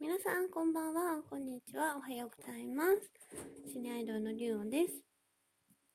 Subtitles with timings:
[0.00, 1.20] 皆さん、こんばんは。
[1.28, 1.94] こんにちは。
[1.94, 3.70] おはようございます。
[3.70, 4.94] シニアイドルのリュウです。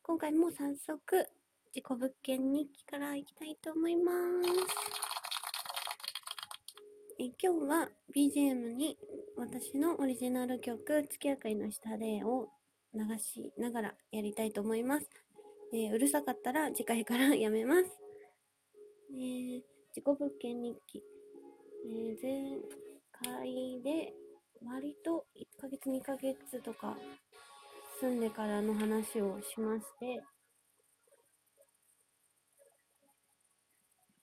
[0.04, 1.28] 今回も早速、
[1.74, 4.18] 自己物件日記からいきたいと思います。
[7.20, 8.96] え今日は BGM に
[9.38, 12.50] 私のオリジナル曲、月明かりの下でを
[12.94, 15.10] 流しながらやりたいと思います。
[15.74, 17.90] えーうるさかったら次回からやめます。
[19.10, 19.62] えー
[19.96, 21.04] 自己物件日記。
[21.88, 22.85] えー
[23.22, 24.14] 前回で
[24.66, 26.98] 割と1ヶ月2ヶ月とか
[28.02, 30.22] 住んでからの話をしまして、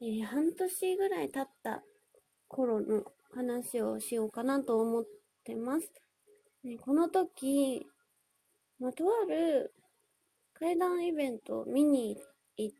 [0.02, 1.82] えー半年ぐらい経った
[2.48, 5.04] 頃の話をしようかなと思っ
[5.44, 5.90] てます。
[6.64, 7.86] ねこの時、
[8.78, 9.72] まあ、とある
[10.52, 12.18] 階段イベントを見に
[12.56, 12.76] 行っ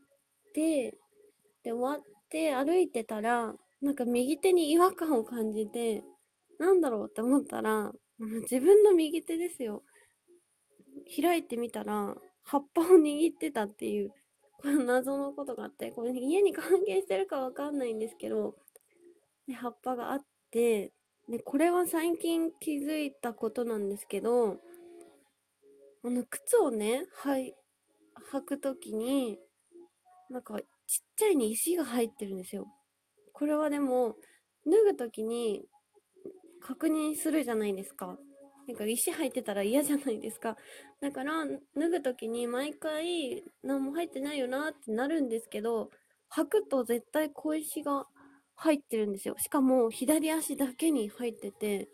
[0.52, 0.90] て、
[1.62, 6.04] で、終わって歩いてたら、なんか右手に違和感を感じて、
[6.58, 7.92] なんだろうって思ったら、
[8.42, 9.82] 自分の右手ですよ。
[11.20, 14.12] 開いてみたら、葉っぱを握ってたっていう、
[14.60, 18.54] この謎のことがあって、これ家に関係してるかわかんないんですけど、
[19.48, 20.20] で葉っぱがあっ
[20.52, 20.92] て、
[21.28, 24.58] で、これは最近気づいたことなんですけど、
[26.04, 27.54] あの、靴をね、はい、
[28.32, 29.38] 履くときに、
[30.30, 32.66] なんか、ちっちゃいに石が入ってるんですよ。
[33.32, 34.16] これはでも、
[34.66, 35.64] 脱ぐときに
[36.60, 38.18] 確認するじゃないですか。
[38.68, 40.56] なんか石入ってたら嫌じゃないですか。
[41.00, 41.44] だから、
[41.76, 45.90] 脱ぐときに毎回何も入ってないよなってなるんですけど、
[46.30, 48.06] 履くと絶対小石が
[48.54, 49.34] 入ってるんですよ。
[49.38, 51.88] しかも左足だけに入ってて、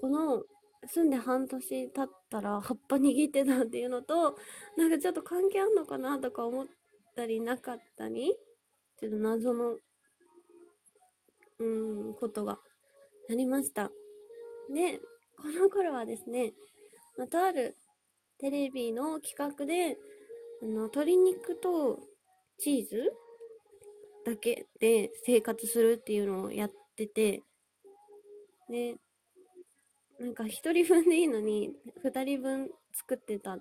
[0.00, 0.44] この
[0.86, 4.36] 住んで半年経ったら葉っぱ握ってたっていうのと、
[4.76, 6.66] なんかちょっと関係あんのかなとか思っ
[7.14, 8.34] たりなかったり、
[8.98, 9.76] ちょっと謎の、
[11.58, 12.58] うん、ことが
[13.30, 13.90] ありました。
[14.72, 15.00] で、
[15.36, 16.52] この頃はですね、
[17.16, 17.76] またある
[18.38, 19.96] テレビの企画で、
[20.62, 21.98] あの、鶏肉と
[22.58, 23.12] チーズ
[24.24, 27.42] だけで生活するっていうのをやってて、
[28.68, 28.96] で、
[30.18, 31.72] なんか一人分でいいのに、
[32.02, 33.58] 二人分作ってた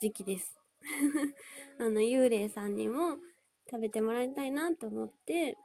[0.00, 0.56] 時期です。
[1.78, 3.18] あの、幽霊さんにも
[3.70, 5.56] 食べてもらいたいなと思って、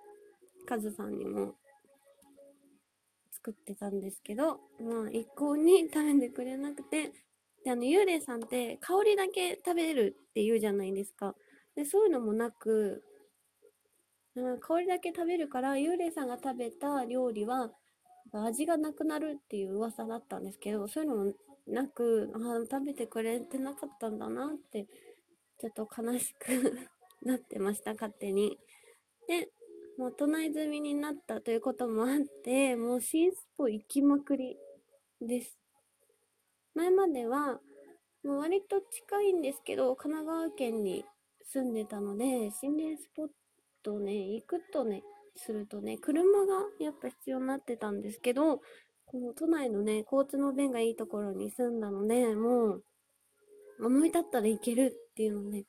[0.69, 1.55] カズさんにも
[3.31, 7.11] 作ってたんですけど、まあ、一向に食べてくれなくて、
[7.65, 11.33] で、あの、幽霊さんって香りだけ食べるって言うじゃないですか。
[11.75, 13.03] で、そういうのもなく、
[14.61, 17.71] 香りだけ食べるから、幽霊さんが食べた料理は、
[18.31, 21.33] 味がなくなるっていう噂だったんですけど、そういうのも
[21.65, 22.37] なく、あ
[22.69, 24.85] 食べてくれてなかったんだなって、
[25.59, 26.45] ちょっと悲しく
[27.23, 28.59] なってました、勝手に。
[29.27, 29.51] で、
[29.99, 34.57] もう都内済みになったということもあって、 もう新スポ行きまくり
[35.19, 35.59] です。
[36.73, 37.59] 前までは、
[38.23, 41.03] もう割と近いんですけど、神奈川県に
[41.43, 43.29] 住んでたので、心霊スポッ
[43.83, 45.03] トね、行くとね、
[45.35, 48.61] するとね、車がやっぱ必要になってたんですけど、
[49.05, 52.83] この都内のね、交通の便がいいところに住んだので、もう、
[53.81, 55.65] 思い立ったら行けるっていうのね。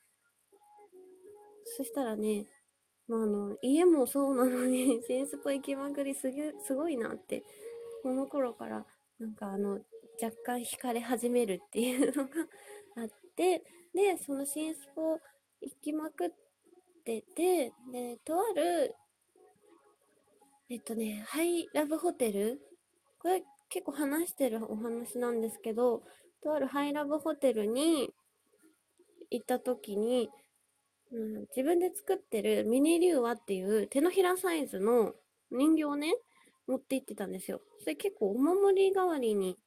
[1.65, 2.47] そしたらね、
[3.07, 7.43] まあ、あの、家もそうなのに、 新スポ行きまくりすげ、すごいなって、
[8.03, 8.85] この頃から、
[9.19, 9.79] なんかあの、
[10.21, 12.31] 若干惹かれ始めるっていうのが
[12.97, 13.63] あって、
[13.93, 15.19] で、その新スポ
[15.61, 16.31] 行きまくっ
[17.03, 18.95] てて、で、とある、
[20.69, 22.61] えっとね、ハイラブホテル
[23.19, 26.01] これ結構話してるお話なんですけど、
[26.41, 28.11] とあるハイラブホテルに
[29.29, 30.29] 行った時に、
[31.11, 35.13] うん、自分で作ってるミニリュウワっていう手のひらサイズの
[35.51, 36.13] 人形をね、
[36.67, 37.61] 持って行ってたんですよ。
[37.79, 39.57] それ結構お守り代わりに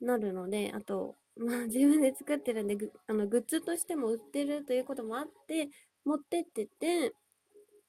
[0.00, 5.68] なるので、あと、まあ自分で作ってるんで、グあのグッズとしても売ってるということもあって、
[6.04, 7.12] 持ってってて、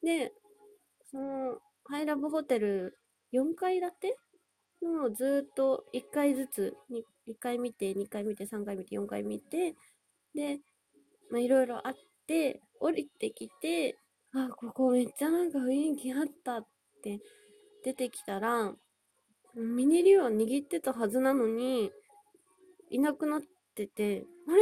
[0.04, 0.34] で、
[1.12, 2.97] その、ハイラブホテル
[3.32, 4.18] 4階建て？
[4.82, 6.76] のをずっと1階ずつ、
[7.28, 9.76] 1階見て、2階見て、3階見て、4階見て、
[10.35, 10.59] で、
[11.32, 11.96] まあいろいろあっ
[12.28, 13.97] て、降りてきて、
[14.34, 16.67] あ、ここめっちゃなんか雰囲気あったっ
[17.03, 17.20] て
[17.84, 18.73] 出てきたら、
[19.55, 21.91] ミニリュウは握ってたはずなのに、
[22.90, 23.41] いなくなっ
[23.76, 24.61] てて、あれ？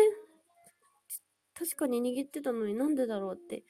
[1.54, 3.64] 確かに握ってたのになんでだろうって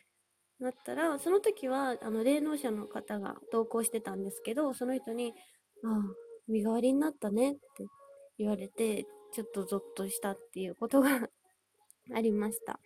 [0.59, 5.33] なったら、その時は、あの、霊能者の方が同行してたんですけど、その人に、
[5.83, 6.01] ああ、
[6.47, 7.59] 身代わりになったねって
[8.37, 11.09] 言われて、ちょっとゾッとしたっていうことが
[12.13, 12.79] ありました。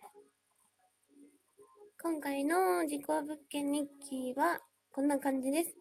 [2.02, 4.58] 今回の自己物件日記は
[4.90, 5.72] こんな感じです。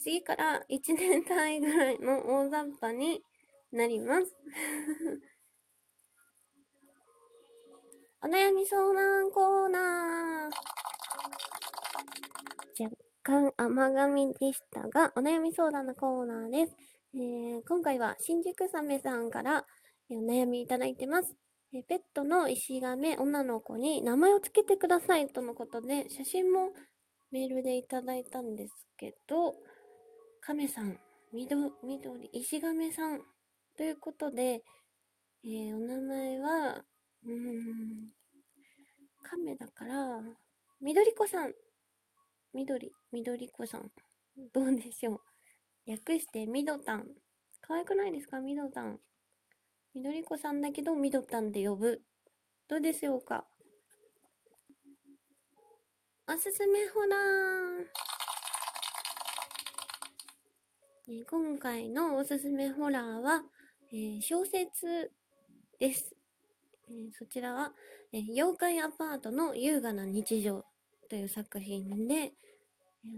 [0.00, 3.22] 次から1年単位ぐらいの大雑把に
[3.70, 4.34] なります。
[8.22, 10.52] お悩み相談コーナー。
[12.82, 16.76] 若干甘噛みでしたが、お悩み相談のコーナーです。
[17.14, 19.64] えー、今回は新宿サメさんから
[20.10, 21.36] お悩みいただいてます。
[21.72, 26.70] えペットの石亀女の子に名前を付けてくださいとのことで、写真も
[27.30, 29.54] メールでいただいたんですけど、
[30.40, 30.98] 亀さん、
[31.32, 31.72] 緑、
[32.32, 33.20] 石亀さん
[33.76, 34.62] ということで、
[35.44, 36.84] えー、お名前は、
[37.24, 38.10] うーん、
[39.22, 40.20] 亀だから、
[40.80, 41.52] 緑子さん。
[42.54, 43.90] 緑、緑子さん。
[44.52, 45.20] どうでしょう。
[45.86, 47.06] 略して、みどたん。
[47.60, 48.98] 可愛くないですかみどたん。
[49.96, 52.02] 緑子さんだけど、みどたんで呼ぶ。
[52.68, 53.46] どうでしょうか？
[56.28, 61.24] おすすめホラー。
[61.30, 63.42] 今回のおすすめホラーは、
[63.90, 65.12] えー、小説
[65.80, 66.14] です。
[66.90, 67.72] えー、そちらは、
[68.12, 70.66] えー、妖怪アパートの優雅な日常
[71.08, 72.34] という作品で、え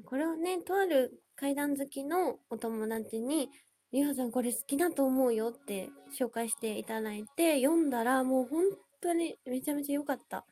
[0.05, 3.51] これをね、とある階段好きのお友達に、
[3.91, 5.89] ゆうはさんこれ好きだと思うよって
[6.19, 8.65] 紹介していただいて、読んだらもう本
[9.01, 10.45] 当にめちゃめちゃ良かった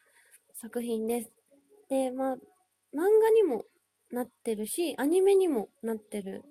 [0.55, 1.33] 作品です。
[1.91, 2.39] で、まあ、漫
[2.95, 3.65] 画にも
[4.11, 6.45] なってるし、アニメにもなってる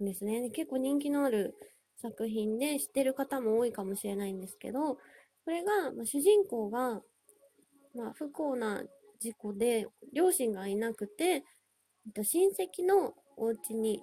[0.00, 0.50] んですね。
[0.50, 1.54] 結構人気のある
[2.00, 5.00] 作品で知ってる方も多いかもしれないんですけど、こ
[5.46, 7.00] れが、まあ、主人公が、
[7.94, 8.82] まあ、不幸な
[9.20, 11.44] 事故で、両親がいなくて、
[12.20, 14.02] 親戚のお家に、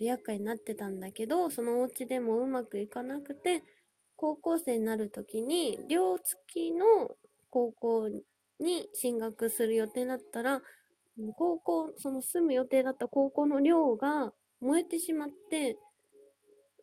[0.00, 3.62] 厄介になってたんだけど、そのお家でもうまくいかなくて、
[4.16, 7.10] 高校生になる時に、寮付きの
[7.50, 8.08] 高校
[8.60, 10.62] に進学する予定だったら、
[11.36, 15.76] 高校、その住む予定だった高校の寮が燃えてしまって、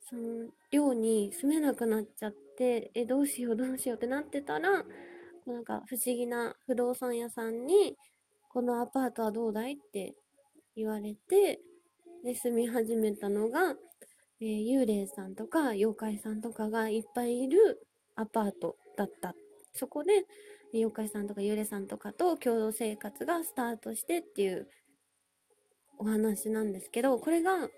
[0.09, 4.85] その寮に住めなくなっちゃって、え、どうしようどうしようってなってたら、
[5.45, 7.97] なんか不思議な不動産屋さんに、
[8.49, 9.73] このアパートはどうだい？
[9.73, 10.13] って
[10.75, 11.59] 言われて、
[12.23, 13.75] で、住み始めたのが、
[14.39, 19.35] えー、幽霊さんとか妖怪さんとかがいっぱいいるアパートだった。
[19.73, 20.25] そこで、
[20.73, 24.67] 妖怪さんとか幽霊さんとかと共同生活がスタートしてっていう
[25.97, 27.69] お話なんですけど、これが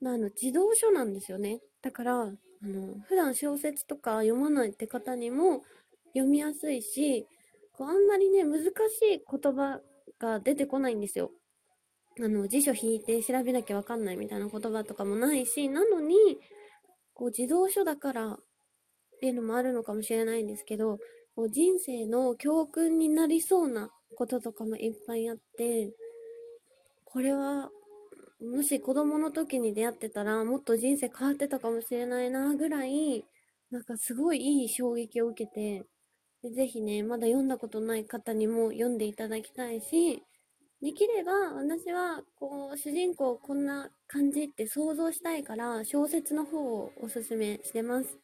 [0.00, 1.60] まあ、あの、児童書なんですよね。
[1.82, 2.26] だから、あ
[2.62, 5.64] の、普段小説とか読まないって方にも
[6.08, 7.26] 読みやすいし、
[7.72, 8.72] こうあんまりね、難しい
[9.28, 9.80] 言葉
[10.18, 11.32] が出てこないんですよ。
[12.20, 16.16] あの、辞書引いて調べなきゃわかんないみたいな言葉とかもないし、なのに、
[17.14, 18.38] こう、児童書だからっ
[19.20, 20.98] ていうのもあるのかもしれないんですけど、
[21.34, 25.92] こう人生の教訓になりそうなこととかもいっぱいあって、
[27.04, 27.70] これは
[28.40, 33.24] もし子供の時に出会ってたら、もっと人生変わってたかもしれないな、ぐらい、
[33.70, 35.84] なんかすごいいい衝撃を受けて、
[36.42, 40.22] でぜひね、まだ読んだことない方にも読んでいただきたいし、
[40.80, 48.18] できれば私は、こう、主人公こんな感じって想像したいから、小説の方をおすすめしてます。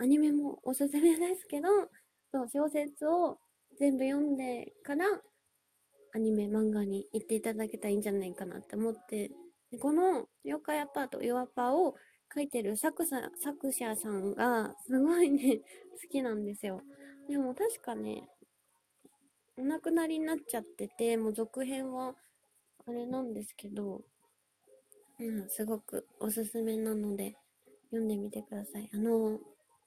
[0.00, 1.68] アニメもおすすめですけど、
[2.32, 3.38] そう、小説を
[3.78, 5.04] 全部読んでから、
[6.14, 9.30] アニメ、漫画に行っていただけたらいいんじゃないかなって思って、
[9.70, 11.94] でこの妖怪アパート、ヨアパを
[12.34, 15.62] 書いてる作者作者さんがすごいね、好
[16.10, 16.80] きなんですよ。
[17.28, 18.22] でも確かね、
[19.58, 22.14] お亡くなりになっちゃってて、もう続編は
[22.86, 24.02] あれなんですけど、
[25.18, 27.34] うん、すごくおすすめなので
[27.90, 28.88] 読んでみてください。
[28.94, 29.40] あの、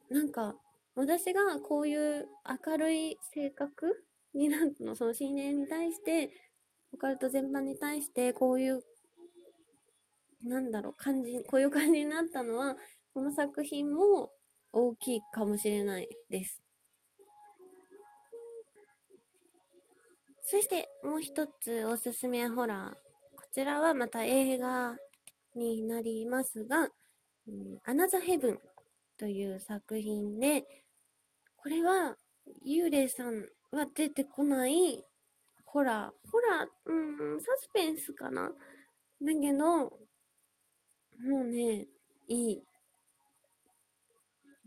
[0.10, 0.56] なんか、
[0.94, 2.28] 私がこういう
[2.68, 6.32] 明るい性格になるの、その新年に対して、
[6.94, 8.84] オカルト全般に対して、こういう、
[10.44, 12.76] なんだろう、感じ、こういう感じになったのは、
[13.14, 14.32] この作品も
[14.74, 16.62] 大きいかもしれないです。
[20.52, 22.94] そして、もう一つおすすめホラー。
[23.38, 24.98] こちらはまた映画
[25.56, 26.90] になりますが、
[27.48, 28.60] うん、アナザヘブン
[29.18, 30.66] という作品で、
[31.56, 32.18] これは
[32.68, 35.06] 幽霊さんは出てこない
[35.64, 36.30] ホラー。
[36.30, 38.54] ホラー、うん、サスペンスかなだ
[39.42, 39.92] けど、も
[41.30, 41.88] うね、
[42.28, 42.64] いい。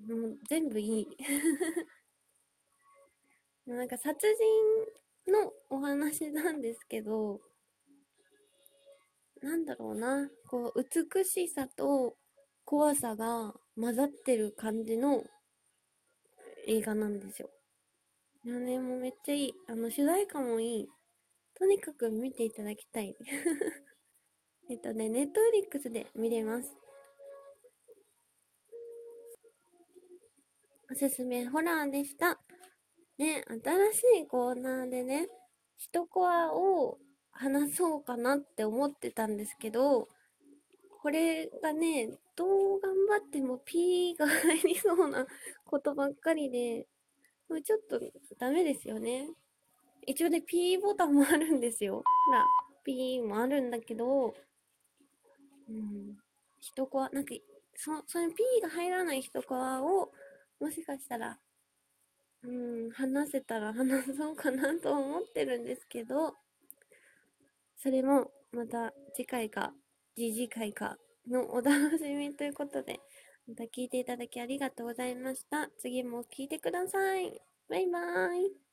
[0.09, 1.09] もう全部いい。
[3.71, 7.41] なんか殺人のお話なんですけど、
[9.43, 12.17] なんだろうな、こう、美しさと
[12.65, 15.23] 怖さが混ざってる感じの
[16.67, 17.51] 映画なんですよ。
[18.45, 19.55] いやね、もうめっちゃいい。
[19.69, 20.89] あの、主題歌もいい。
[21.55, 23.17] とにかく見ていただきたい。
[24.71, 26.75] えっとね、ネットフリックスで見れます。
[30.91, 32.41] おすすめホラーでした。
[33.19, 35.29] ね、新しいコーナーでね、
[35.77, 36.99] 一コアを
[37.31, 40.09] 話そうかなって思ってたんですけど、
[41.03, 45.27] これがね、どう頑張っても P が入りそうな
[45.65, 46.87] ことばっかりで、
[47.49, 48.01] もうちょっと
[48.39, 49.29] ダメですよね。
[50.07, 52.03] 一応ね、P ボタンもあるんですよ。
[52.27, 52.45] ほら、
[52.85, 54.35] P もあるんだけど、
[55.69, 56.17] うん、
[56.61, 57.35] 一コア、なんか、
[57.77, 60.11] そ、その P が入らない一コアを、
[60.61, 61.39] もしかしたら、
[62.45, 66.35] うん、話せたら 話そうかなと思ってるんですけど、
[67.79, 69.75] それもまた次回か、
[70.15, 73.01] 次次回かのお楽しみということで、
[73.47, 75.71] また聞いていただきありがとうございました。
[75.79, 77.41] 次も聞いてください。
[77.69, 78.64] バイバーイ。